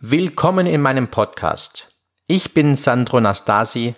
[0.00, 1.88] Willkommen in meinem Podcast.
[2.26, 3.94] Ich bin Sandro Nastasi,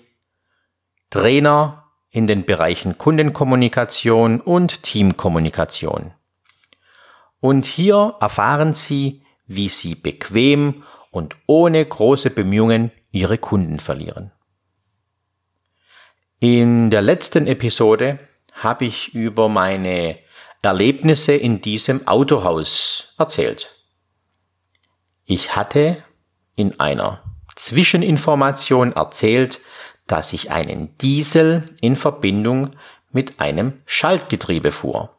[1.10, 6.12] Trainer in den Bereichen Kundenkommunikation und Teamkommunikation.
[7.40, 14.30] Und hier erfahren Sie, wie Sie bequem und ohne große Bemühungen Ihre Kunden verlieren.
[16.38, 18.20] In der letzten Episode
[18.52, 20.16] habe ich über meine
[20.62, 23.77] Erlebnisse in diesem Autohaus erzählt.
[25.30, 26.02] Ich hatte
[26.56, 27.22] in einer
[27.54, 29.60] Zwischeninformation erzählt,
[30.06, 32.70] dass ich einen Diesel in Verbindung
[33.12, 35.10] mit einem Schaltgetriebe fuhr.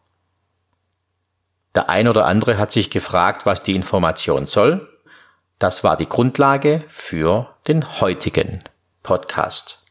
[1.76, 4.90] Der ein oder andere hat sich gefragt, was die Information soll.
[5.60, 8.64] Das war die Grundlage für den heutigen
[9.04, 9.86] Podcast.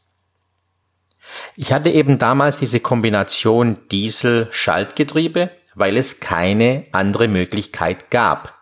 [1.55, 8.58] Ich hatte eben damals diese Kombination Diesel-Schaltgetriebe, weil es keine andere Möglichkeit gab.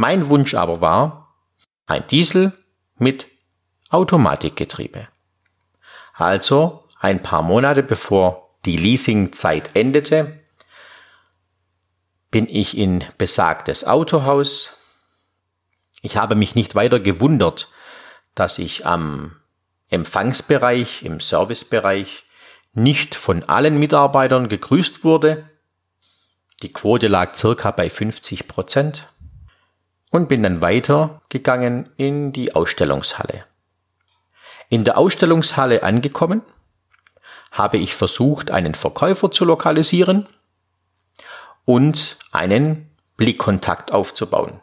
[0.00, 1.34] Mein Wunsch aber war
[1.88, 2.52] ein Diesel
[2.98, 3.26] mit
[3.90, 5.08] Automatikgetriebe.
[6.14, 10.38] Also ein paar Monate bevor die Leasingzeit endete,
[12.30, 14.76] bin ich in besagtes Autohaus.
[16.00, 17.68] Ich habe mich nicht weiter gewundert,
[18.36, 19.34] dass ich am
[19.90, 22.24] Empfangsbereich, im Servicebereich
[22.72, 25.50] nicht von allen Mitarbeitern gegrüßt wurde.
[26.62, 29.08] Die Quote lag circa bei 50 Prozent
[30.10, 33.44] und bin dann weitergegangen in die Ausstellungshalle.
[34.68, 36.42] In der Ausstellungshalle angekommen,
[37.50, 40.26] habe ich versucht, einen Verkäufer zu lokalisieren
[41.64, 44.60] und einen Blickkontakt aufzubauen.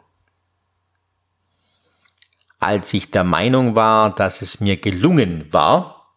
[2.58, 6.16] Als ich der Meinung war, dass es mir gelungen war,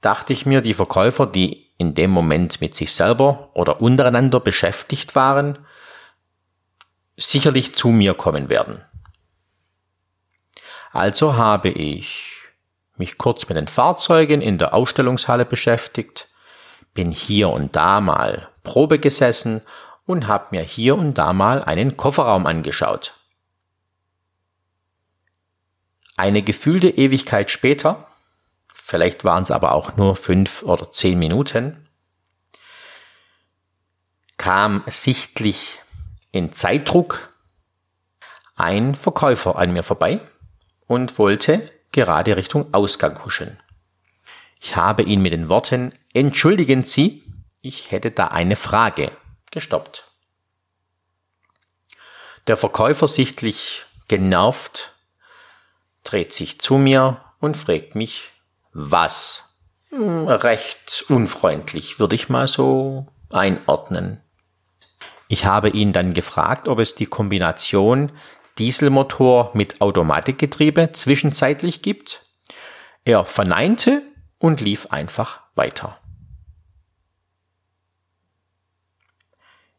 [0.00, 5.14] dachte ich mir, die Verkäufer, die in dem Moment mit sich selber oder untereinander beschäftigt
[5.14, 5.58] waren,
[7.16, 8.84] sicherlich zu mir kommen werden.
[10.92, 12.36] Also habe ich
[12.96, 16.28] mich kurz mit den Fahrzeugen in der Ausstellungshalle beschäftigt,
[16.94, 19.60] bin hier und da mal Probe gesessen
[20.06, 23.14] und habe mir hier und da mal einen Kofferraum angeschaut.
[26.16, 28.06] Eine gefühlte Ewigkeit später,
[28.72, 31.86] vielleicht waren es aber auch nur fünf oder zehn Minuten,
[34.38, 35.80] kam sichtlich
[36.32, 37.32] in Zeitdruck
[38.56, 40.20] ein Verkäufer an mir vorbei
[40.86, 43.58] und wollte gerade Richtung Ausgang huschen.
[44.60, 47.24] Ich habe ihn mit den Worten Entschuldigen Sie,
[47.60, 49.12] ich hätte da eine Frage
[49.50, 50.10] gestoppt.
[52.46, 54.94] Der Verkäufer sichtlich genervt
[56.04, 58.30] dreht sich zu mir und fragt mich,
[58.72, 59.58] was?
[59.90, 64.20] Hm, recht unfreundlich, würde ich mal so einordnen.
[65.28, 68.12] Ich habe ihn dann gefragt, ob es die Kombination
[68.58, 72.22] Dieselmotor mit Automatikgetriebe zwischenzeitlich gibt.
[73.04, 74.02] Er verneinte
[74.38, 75.98] und lief einfach weiter.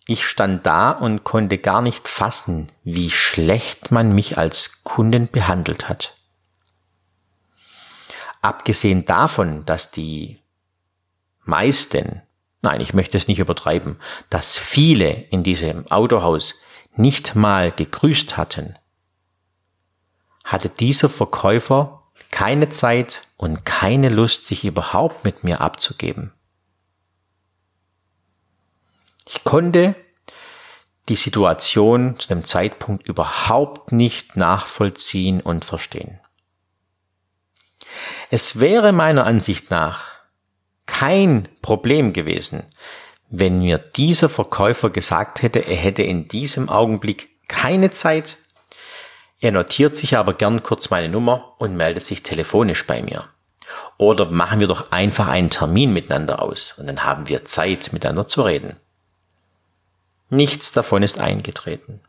[0.05, 5.89] Ich stand da und konnte gar nicht fassen, wie schlecht man mich als Kunden behandelt
[5.89, 6.15] hat.
[8.41, 10.39] Abgesehen davon, dass die
[11.43, 12.21] meisten
[12.61, 13.97] nein, ich möchte es nicht übertreiben,
[14.29, 16.55] dass viele in diesem Autohaus
[16.95, 18.77] nicht mal gegrüßt hatten,
[20.43, 26.33] hatte dieser Verkäufer keine Zeit und keine Lust, sich überhaupt mit mir abzugeben.
[29.27, 29.95] Ich konnte
[31.09, 36.19] die Situation zu dem Zeitpunkt überhaupt nicht nachvollziehen und verstehen.
[38.29, 40.16] Es wäre meiner Ansicht nach
[40.87, 42.63] kein Problem gewesen,
[43.29, 48.37] wenn mir dieser Verkäufer gesagt hätte, er hätte in diesem Augenblick keine Zeit.
[49.39, 53.25] Er notiert sich aber gern kurz meine Nummer und meldet sich telefonisch bei mir.
[53.97, 58.25] Oder machen wir doch einfach einen Termin miteinander aus und dann haben wir Zeit miteinander
[58.25, 58.77] zu reden.
[60.29, 62.01] Nichts davon ist eingetreten.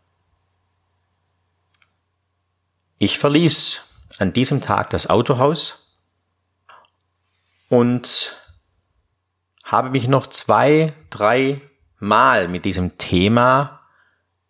[2.99, 3.83] Ich verließ
[4.19, 5.93] an diesem Tag das Autohaus
[7.69, 8.37] und
[9.69, 11.61] habe mich noch zwei, drei
[11.99, 13.81] Mal mit diesem Thema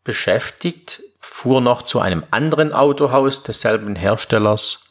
[0.04, 4.84] beschäftigt, fuhr noch zu einem anderen Autohaus desselben Herstellers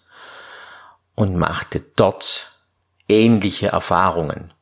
[1.16, 2.52] und machte dort
[3.08, 4.54] ähnliche Erfahrungen.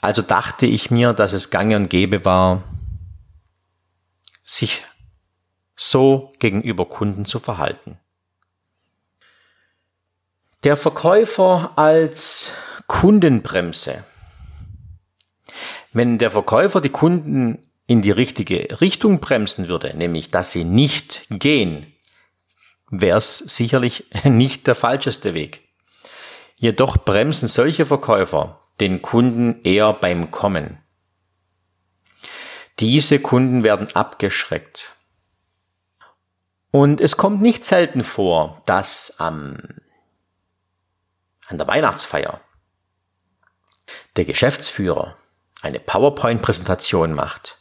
[0.00, 2.64] Also dachte ich mir, dass es gang und gäbe war,
[4.42, 4.82] sich
[5.76, 7.98] so gegenüber Kunden zu verhalten.
[10.64, 12.52] Der Verkäufer als
[12.86, 14.04] Kundenbremse.
[15.92, 21.26] Wenn der Verkäufer die Kunden in die richtige Richtung bremsen würde, nämlich dass sie nicht
[21.30, 21.92] gehen,
[22.90, 25.68] wäre es sicherlich nicht der falscheste Weg.
[26.56, 30.78] Jedoch bremsen solche Verkäufer den Kunden eher beim Kommen.
[32.78, 34.94] Diese Kunden werden abgeschreckt.
[36.70, 39.58] Und es kommt nicht selten vor, dass am,
[41.48, 42.40] an der Weihnachtsfeier
[44.16, 45.16] der Geschäftsführer
[45.60, 47.58] eine PowerPoint-Präsentation macht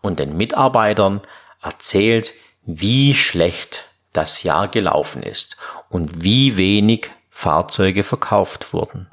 [0.00, 1.20] und den Mitarbeitern
[1.60, 5.56] erzählt, wie schlecht das Jahr gelaufen ist
[5.88, 9.08] und wie wenig Fahrzeuge verkauft wurden.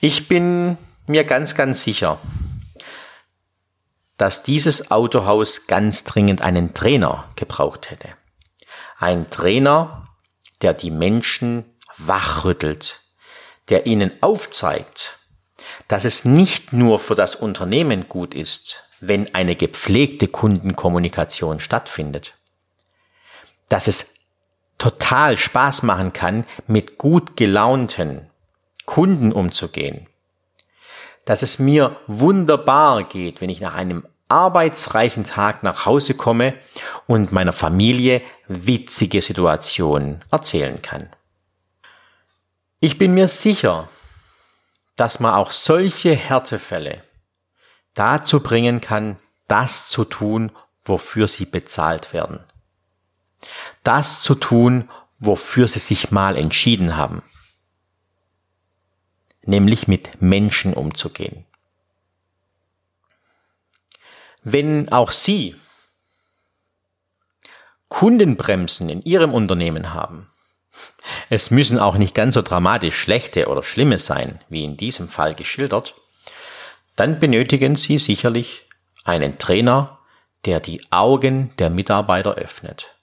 [0.00, 0.76] Ich bin
[1.06, 2.18] mir ganz, ganz sicher,
[4.16, 8.08] dass dieses Autohaus ganz dringend einen Trainer gebraucht hätte.
[8.98, 10.07] Ein Trainer,
[10.62, 11.64] der die Menschen
[11.96, 13.00] wachrüttelt,
[13.68, 15.18] der ihnen aufzeigt,
[15.88, 22.34] dass es nicht nur für das Unternehmen gut ist, wenn eine gepflegte Kundenkommunikation stattfindet,
[23.68, 24.14] dass es
[24.78, 28.30] total Spaß machen kann, mit gut gelaunten
[28.86, 30.06] Kunden umzugehen.
[31.24, 36.54] Dass es mir wunderbar geht, wenn ich nach einem arbeitsreichen Tag nach Hause komme
[37.06, 41.08] und meiner Familie witzige Situationen erzählen kann.
[42.80, 43.88] Ich bin mir sicher,
[44.96, 47.02] dass man auch solche Härtefälle
[47.94, 49.16] dazu bringen kann,
[49.48, 50.52] das zu tun,
[50.84, 52.40] wofür sie bezahlt werden
[53.82, 54.88] das zu tun,
[55.18, 57.22] wofür sie sich mal entschieden haben,
[59.42, 61.44] nämlich mit Menschen umzugehen.
[64.42, 65.56] Wenn auch Sie
[67.88, 70.30] Kundenbremsen in Ihrem Unternehmen haben,
[71.30, 75.34] es müssen auch nicht ganz so dramatisch schlechte oder schlimme sein, wie in diesem Fall
[75.34, 75.94] geschildert,
[76.96, 78.66] dann benötigen Sie sicherlich
[79.04, 79.98] einen Trainer,
[80.44, 82.98] der die Augen der Mitarbeiter öffnet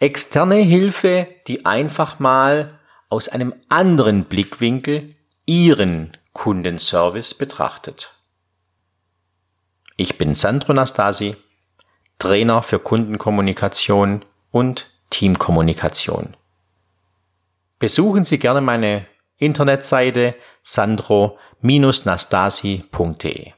[0.00, 2.78] externe Hilfe, die einfach mal
[3.08, 5.14] aus einem anderen Blickwinkel
[5.46, 8.13] Ihren Kundenservice betrachtet.
[9.96, 11.36] Ich bin Sandro Nastasi,
[12.18, 16.36] Trainer für Kundenkommunikation und Teamkommunikation.
[17.78, 19.06] Besuchen Sie gerne meine
[19.38, 23.52] Internetseite sandro-nastasi.de.